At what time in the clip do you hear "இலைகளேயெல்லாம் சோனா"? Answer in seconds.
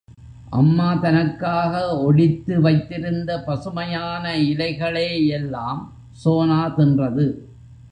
4.37-6.61